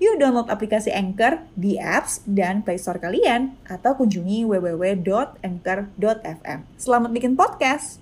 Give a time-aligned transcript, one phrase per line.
[0.00, 6.58] Yuk download aplikasi Anchor di apps dan Play Store kalian atau kunjungi www.anchor.fm.
[6.80, 8.00] Selamat bikin podcast.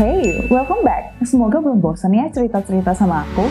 [0.00, 1.12] Hey, welcome back.
[1.20, 3.44] Semoga belum bosan ya cerita-cerita sama aku.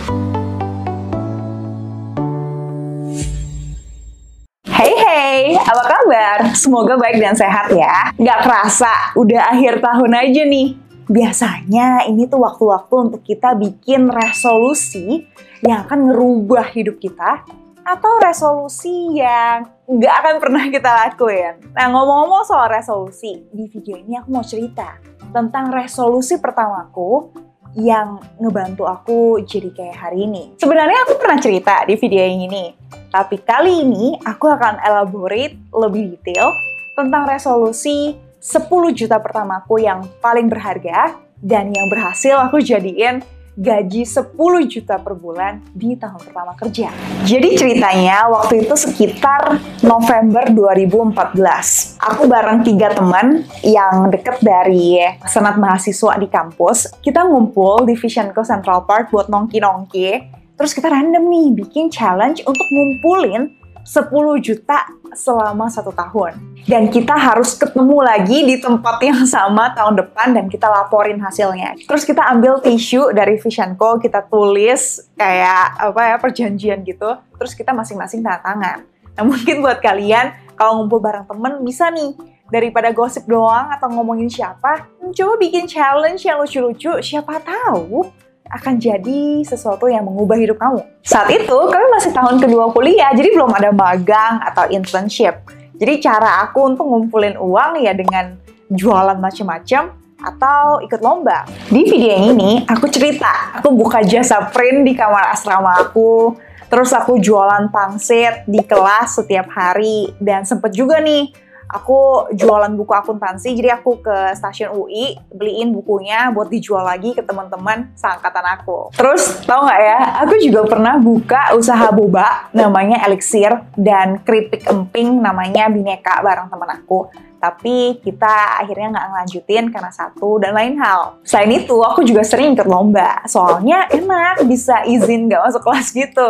[4.65, 6.57] Hey hey, apa kabar?
[6.57, 8.17] Semoga baik dan sehat ya.
[8.17, 15.25] Gak kerasa, udah akhir tahun aja nih biasanya ini tuh waktu-waktu untuk kita bikin resolusi
[15.65, 17.41] yang akan ngerubah hidup kita
[17.81, 21.57] atau resolusi yang nggak akan pernah kita lakuin.
[21.73, 25.01] Nah ngomong-ngomong soal resolusi, di video ini aku mau cerita
[25.33, 27.33] tentang resolusi pertamaku
[27.73, 30.53] yang ngebantu aku jadi kayak hari ini.
[30.61, 32.77] Sebenarnya aku pernah cerita di video yang ini,
[33.09, 36.53] tapi kali ini aku akan elaborate lebih detail
[36.93, 43.19] tentang resolusi 10 juta pertamaku yang paling berharga dan yang berhasil aku jadiin
[43.59, 44.39] gaji 10
[44.71, 46.87] juta per bulan di tahun pertama kerja.
[47.27, 51.99] Jadi ceritanya waktu itu sekitar November 2014.
[51.99, 56.95] Aku bareng tiga teman yang deket dari senat mahasiswa di kampus.
[57.03, 60.39] Kita ngumpul di Vision Co Central Park buat nongki-nongki.
[60.55, 63.51] Terus kita random nih bikin challenge untuk ngumpulin
[63.83, 64.07] 10
[64.39, 66.48] juta selama satu tahun.
[66.69, 71.73] Dan kita harus ketemu lagi di tempat yang sama tahun depan dan kita laporin hasilnya.
[71.89, 77.09] Terus kita ambil tisu dari Vision Co, kita tulis kayak apa ya perjanjian gitu.
[77.41, 78.85] Terus kita masing-masing tanda tangan.
[78.85, 82.13] Nah mungkin buat kalian kalau ngumpul bareng temen bisa nih
[82.53, 87.01] daripada gosip doang atau ngomongin siapa, coba bikin challenge yang lucu-lucu.
[87.01, 88.05] Siapa tahu
[88.45, 90.85] akan jadi sesuatu yang mengubah hidup kamu.
[91.01, 95.37] Saat itu, kami masih tahun kedua kuliah, jadi belum ada magang atau internship.
[95.79, 98.35] Jadi cara aku untuk ngumpulin uang ya dengan
[98.67, 101.47] jualan macam-macam atau ikut lomba.
[101.71, 106.35] Di video yang ini, aku cerita, aku buka jasa print di kamar asrama aku,
[106.67, 111.31] terus aku jualan pangsit di kelas setiap hari, dan sempet juga nih
[111.69, 117.21] aku jualan buku akuntansi jadi aku ke stasiun UI beliin bukunya buat dijual lagi ke
[117.21, 123.53] teman-teman seangkatan aku terus tau nggak ya aku juga pernah buka usaha boba namanya Elixir
[123.77, 127.07] dan keripik emping namanya Bineka bareng teman aku
[127.39, 131.23] tapi kita akhirnya nggak ngelanjutin karena satu dan lain hal.
[131.23, 136.29] Selain itu, aku juga sering ikut lomba, soalnya enak bisa izin nggak masuk kelas gitu.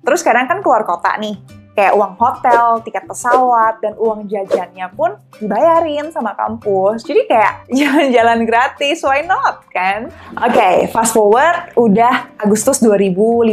[0.00, 1.36] Terus kadang kan keluar kota nih,
[1.76, 7.04] kayak uang hotel, tiket pesawat, dan uang jajannya pun dibayarin sama kampus.
[7.04, 10.08] Jadi kayak jalan-jalan gratis, why not kan?
[10.40, 13.52] Oke, okay, fast forward udah Agustus 2015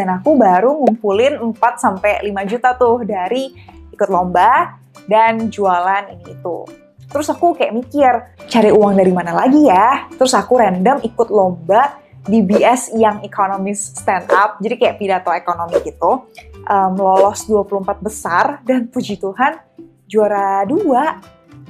[0.00, 3.52] dan aku baru ngumpulin 4 sampai 5 juta tuh dari
[3.92, 6.64] ikut lomba dan jualan ini itu.
[7.08, 8.12] Terus aku kayak mikir,
[8.48, 10.08] cari uang dari mana lagi ya?
[10.16, 15.80] Terus aku random ikut lomba di BS yang ekonomis stand up, jadi kayak pidato ekonomi
[15.80, 16.28] gitu
[16.66, 19.60] um, lolos 24 besar dan puji Tuhan
[20.08, 21.20] juara dua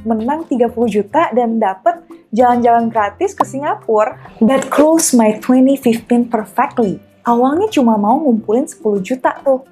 [0.07, 4.15] menang 30 juta dan dapat jalan-jalan gratis ke Singapura.
[4.45, 7.03] That close my 2015 perfectly.
[7.27, 9.67] Awalnya cuma mau ngumpulin 10 juta tuh,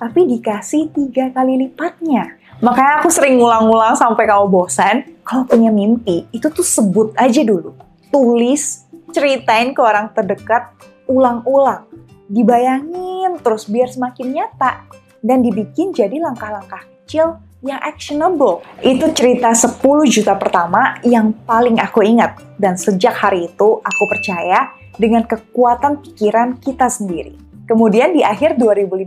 [0.00, 2.40] tapi dikasih tiga kali lipatnya.
[2.62, 7.74] Makanya aku sering ngulang-ngulang sampai kamu bosan, kalau punya mimpi, itu tuh sebut aja dulu.
[8.08, 10.70] Tulis, ceritain ke orang terdekat,
[11.10, 11.84] ulang-ulang
[12.32, 14.88] dibayangin terus biar semakin nyata
[15.20, 18.64] dan dibikin jadi langkah-langkah kecil yang actionable.
[18.80, 19.78] Itu cerita 10
[20.08, 26.58] juta pertama yang paling aku ingat dan sejak hari itu aku percaya dengan kekuatan pikiran
[26.58, 27.38] kita sendiri.
[27.62, 29.06] Kemudian di akhir 2015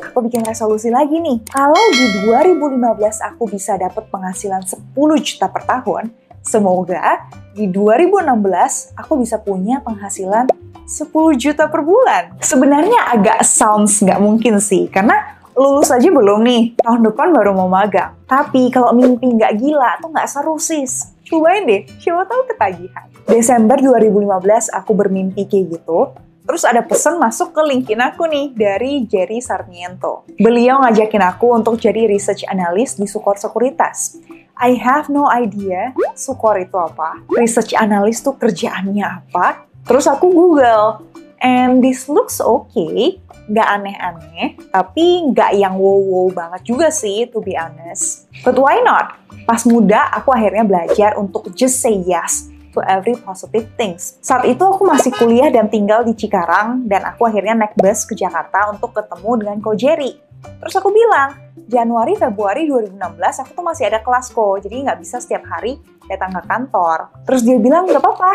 [0.00, 1.44] aku bikin resolusi lagi nih.
[1.44, 2.80] Kalau di 2015
[3.20, 6.08] aku bisa dapat penghasilan 10 juta per tahun,
[6.40, 10.48] semoga di 2016 aku bisa punya penghasilan
[10.90, 11.06] 10
[11.38, 12.34] juta per bulan.
[12.42, 17.70] Sebenarnya agak sounds nggak mungkin sih, karena lulus aja belum nih, tahun depan baru mau
[17.70, 18.16] magang.
[18.26, 21.14] Tapi kalau mimpi nggak gila tuh nggak seru sis.
[21.30, 23.06] Cobain deh, siapa tahu ketagihan.
[23.30, 26.10] Desember 2015 aku bermimpi kayak gitu,
[26.44, 30.26] Terus ada pesan masuk ke LinkedIn aku nih dari Jerry Sarmiento.
[30.40, 34.18] Beliau ngajakin aku untuk jadi research analyst di Sukor Sekuritas.
[34.60, 41.02] I have no idea Sukor itu apa, research analyst tuh kerjaannya apa, Terus aku Google,
[41.40, 43.16] And this looks okay,
[43.48, 48.28] nggak aneh-aneh, tapi nggak yang wow-wow banget juga sih, to be honest.
[48.44, 49.16] But why not?
[49.48, 54.18] Pas muda, aku akhirnya belajar untuk just say yes to every positive things.
[54.22, 58.14] Saat itu aku masih kuliah dan tinggal di Cikarang, dan aku akhirnya naik bus ke
[58.14, 60.16] Jakarta untuk ketemu dengan Ko Jerry.
[60.40, 61.36] Terus aku bilang,
[61.68, 62.96] Januari, Februari 2016
[63.44, 65.76] aku tuh masih ada kelas kok, jadi nggak bisa setiap hari
[66.08, 67.12] datang ke kantor.
[67.28, 68.34] Terus dia bilang, nggak apa-apa,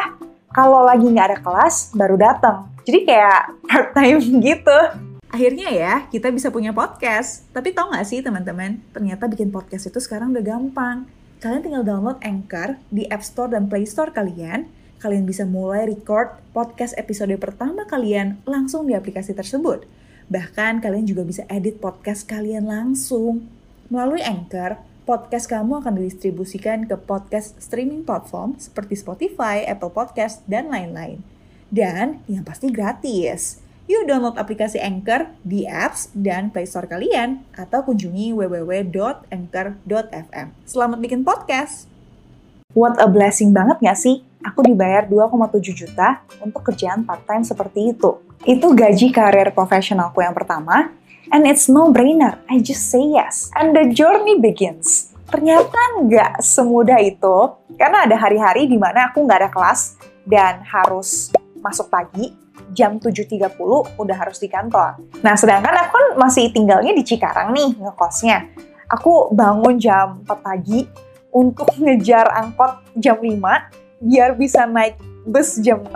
[0.56, 2.72] kalau lagi nggak ada kelas, baru datang.
[2.86, 4.80] Jadi kayak part time gitu.
[5.36, 7.44] Akhirnya ya, kita bisa punya podcast.
[7.52, 11.04] Tapi tau gak sih teman-teman, ternyata bikin podcast itu sekarang udah gampang.
[11.46, 14.66] Kalian tinggal download Anchor di App Store dan Play Store kalian.
[14.98, 19.86] Kalian bisa mulai record podcast episode pertama kalian langsung di aplikasi tersebut.
[20.26, 23.46] Bahkan kalian juga bisa edit podcast kalian langsung.
[23.94, 30.74] Melalui Anchor, podcast kamu akan didistribusikan ke podcast streaming platform seperti Spotify, Apple Podcast, dan
[30.74, 31.22] lain-lain.
[31.70, 33.62] Dan yang pasti gratis.
[33.86, 40.48] Yuk download aplikasi Anchor di apps dan Play Store kalian atau kunjungi www.anchor.fm.
[40.66, 41.86] Selamat bikin podcast!
[42.74, 44.26] What a blessing banget gak sih?
[44.42, 48.18] Aku dibayar 2,7 juta untuk kerjaan part-time seperti itu.
[48.42, 50.90] Itu gaji karir profesionalku yang pertama,
[51.30, 52.42] and it's no-brainer.
[52.50, 53.54] I just say yes.
[53.54, 55.14] And the journey begins.
[55.30, 61.30] Ternyata nggak semudah itu, karena ada hari-hari di mana aku nggak ada kelas dan harus
[61.62, 62.45] masuk pagi,
[62.76, 63.56] jam 7.30
[63.96, 65.00] udah harus di kantor.
[65.24, 68.52] Nah, sedangkan aku kan masih tinggalnya di Cikarang nih, ngekosnya.
[68.92, 70.86] Aku bangun jam 4 pagi
[71.32, 73.40] untuk ngejar angkot jam 5,
[74.04, 75.92] biar bisa naik bus jam 6,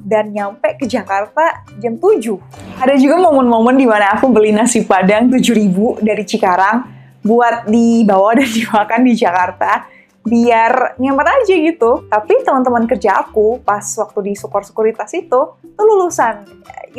[0.00, 2.80] dan nyampe ke Jakarta jam 7.
[2.80, 6.78] Ada juga momen-momen di mana aku beli nasi padang 7000 dari Cikarang
[7.20, 12.04] buat dibawa dan dimakan di Jakarta biar nyaman aja gitu.
[12.06, 16.44] Tapi teman-teman kerja aku pas waktu di Sukor Sekuritas itu tuh lulusan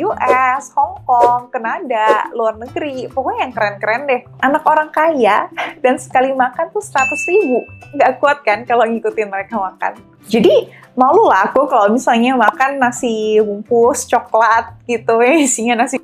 [0.00, 4.20] US, Hong Kong, Kanada, luar negeri, pokoknya yang keren-keren deh.
[4.40, 5.52] Anak orang kaya
[5.84, 7.60] dan sekali makan tuh 100 ribu.
[7.92, 10.00] Nggak kuat kan kalau ngikutin mereka makan.
[10.24, 16.00] Jadi malu lah aku kalau misalnya makan nasi bungkus coklat gitu ya isinya nasi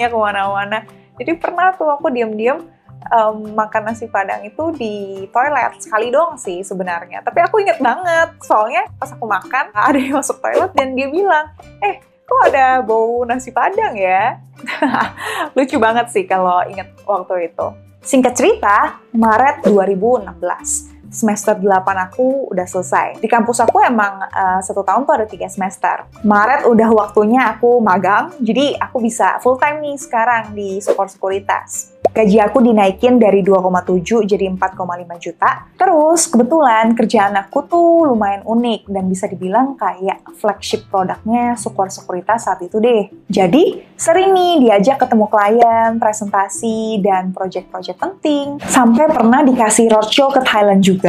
[0.00, 0.88] ya ke mana-mana.
[1.20, 2.64] Jadi pernah tuh aku diam-diam
[3.10, 7.24] um, makan nasi padang itu di toilet sekali doang sih sebenarnya.
[7.24, 11.50] Tapi aku inget banget, soalnya pas aku makan ada yang masuk toilet dan dia bilang,
[11.82, 14.38] eh kok ada bau nasi padang ya?
[15.56, 17.66] Lucu banget sih kalau inget waktu itu.
[18.02, 21.68] Singkat cerita, Maret 2016 semester 8
[22.10, 23.20] aku udah selesai.
[23.20, 26.08] Di kampus aku emang uh, satu tahun tuh ada tiga semester.
[26.24, 31.92] Maret udah waktunya aku magang, jadi aku bisa full time nih sekarang di support sekuritas
[32.12, 34.76] gaji aku dinaikin dari 2,7 jadi 4,5
[35.16, 35.50] juta.
[35.80, 42.44] Terus kebetulan kerjaan aku tuh lumayan unik dan bisa dibilang kayak flagship produknya Sukor Sekuritas
[42.44, 43.08] saat itu deh.
[43.32, 48.46] Jadi sering nih diajak ketemu klien, presentasi, dan project-project penting.
[48.68, 51.01] Sampai pernah dikasih roadshow ke Thailand juga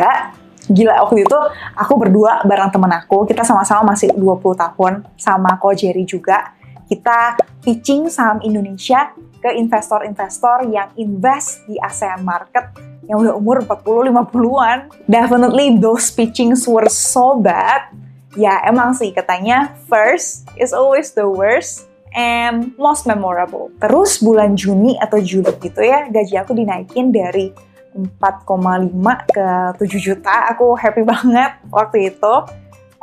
[0.72, 1.40] gila waktu itu
[1.75, 6.56] aku berdua bareng temen aku kita sama-sama masih 20 tahun sama Ko Jerry juga
[6.88, 9.12] kita pitching saham Indonesia
[9.44, 12.72] ke investor-investor yang invest di ASEAN market
[13.12, 14.88] yang udah umur 40-50-an.
[15.12, 17.92] Definitely those pitchings were so bad.
[18.39, 23.69] Ya emang sih katanya first is always the worst and most memorable.
[23.84, 27.53] Terus bulan Juni atau Juli gitu ya, gaji aku dinaikin dari
[27.93, 28.89] 4,5
[29.29, 29.47] ke
[29.77, 30.50] 7 juta.
[30.53, 32.35] Aku happy banget waktu itu.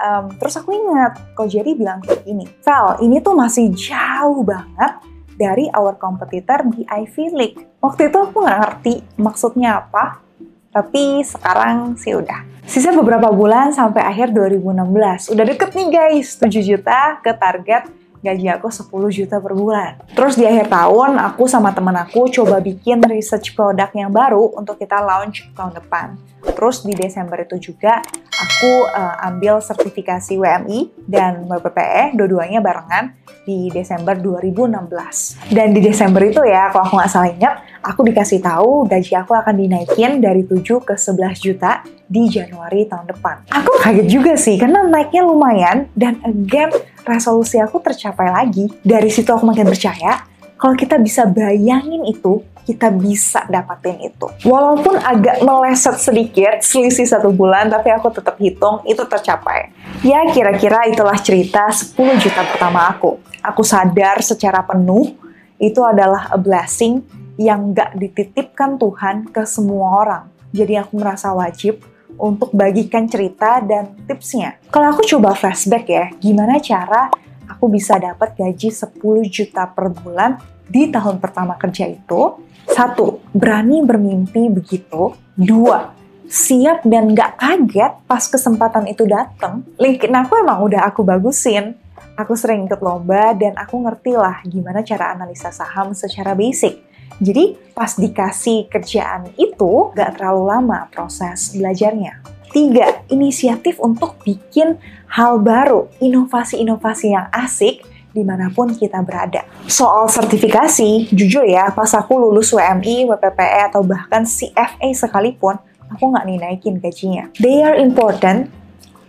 [0.01, 4.97] Um, terus aku ingat, kok jadi bilang kayak gini, Val, ini tuh masih jauh banget
[5.37, 7.61] dari our competitor di Ivy League.
[7.85, 10.25] Waktu itu aku nggak ngerti maksudnya apa,
[10.73, 12.49] tapi sekarang sih udah.
[12.65, 15.37] Sisa beberapa bulan sampai akhir 2016.
[15.37, 20.01] Udah deket nih guys, 7 juta ke target gaji aku 10 juta per bulan.
[20.13, 24.77] Terus di akhir tahun, aku sama temen aku coba bikin research produk yang baru untuk
[24.77, 26.17] kita launch tahun depan.
[26.41, 28.01] Terus di Desember itu juga
[28.41, 33.13] aku uh, ambil sertifikasi WMI dan WPPE, dua-duanya barengan
[33.45, 35.53] di Desember 2016.
[35.53, 39.33] Dan di Desember itu ya, kalau aku nggak salah ingat, aku dikasih tahu gaji aku
[39.33, 43.49] akan dinaikin dari 7 ke 11 juta di Januari tahun depan.
[43.55, 46.71] Aku kaget juga sih, karena naiknya lumayan, dan again,
[47.07, 48.69] resolusi aku tercapai lagi.
[48.83, 50.27] Dari situ aku makin percaya,
[50.61, 54.29] kalau kita bisa bayangin itu, kita bisa dapatin itu.
[54.45, 59.73] Walaupun agak meleset sedikit, selisih satu bulan, tapi aku tetap hitung itu tercapai.
[60.05, 63.19] Ya kira-kira itulah cerita 10 juta pertama aku.
[63.41, 65.17] Aku sadar secara penuh
[65.57, 67.01] itu adalah a blessing
[67.41, 70.25] yang gak dititipkan Tuhan ke semua orang.
[70.53, 71.81] Jadi aku merasa wajib
[72.21, 74.61] untuk bagikan cerita dan tipsnya.
[74.69, 77.09] Kalau aku coba flashback ya, gimana cara
[77.49, 78.93] aku bisa dapat gaji 10
[79.33, 80.37] juta per bulan
[80.69, 82.45] di tahun pertama kerja itu?
[82.69, 85.17] Satu, berani bermimpi begitu.
[85.33, 85.97] Dua,
[86.29, 89.65] siap dan gak kaget pas kesempatan itu datang.
[89.81, 91.73] LinkedIn aku emang udah aku bagusin.
[92.21, 96.90] Aku sering ikut lomba dan aku ngerti lah gimana cara analisa saham secara basic.
[97.19, 102.23] Jadi pas dikasih kerjaan itu gak terlalu lama proses belajarnya.
[102.51, 109.47] Tiga, inisiatif untuk bikin hal baru, inovasi-inovasi yang asik di mana pun kita berada.
[109.71, 115.63] Soal sertifikasi, jujur ya, pas aku lulus WMI, WPPE, atau bahkan CFA sekalipun,
[115.95, 117.31] aku nggak nih naikin gajinya.
[117.39, 118.51] They are important,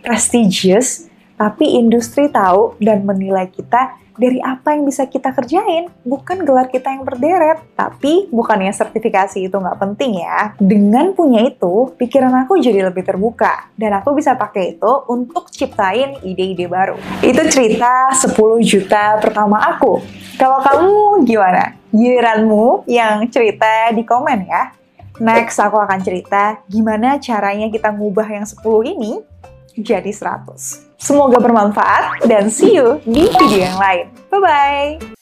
[0.06, 1.10] prestigious,
[1.42, 6.94] tapi industri tahu dan menilai kita dari apa yang bisa kita kerjain, bukan gelar kita
[6.94, 7.58] yang berderet.
[7.74, 10.54] Tapi bukannya sertifikasi itu nggak penting ya.
[10.62, 13.74] Dengan punya itu, pikiran aku jadi lebih terbuka.
[13.74, 16.94] Dan aku bisa pakai itu untuk ciptain ide-ide baru.
[17.26, 19.98] Itu cerita 10 juta pertama aku.
[20.38, 21.74] Kalau kamu gimana?
[21.90, 24.70] Giliranmu yang cerita di komen ya.
[25.18, 28.62] Next aku akan cerita gimana caranya kita ngubah yang 10
[28.94, 29.18] ini
[29.76, 30.91] jadi 100.
[31.02, 34.06] Semoga bermanfaat dan see you di video yang lain.
[34.30, 35.21] Bye-bye!